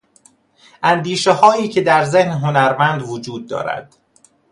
[0.83, 3.95] اندیشههایی که در ذهن هنرمند وجود دارد